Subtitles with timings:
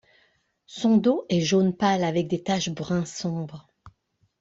[0.65, 3.67] Son dos est jaune pâle avec des taches brun sombre.